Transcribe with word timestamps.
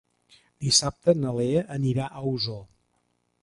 Dissabte 0.67 1.15
na 1.19 1.33
Lea 1.41 1.61
anirà 1.77 2.09
a 2.09 2.25
Osor. 2.33 2.65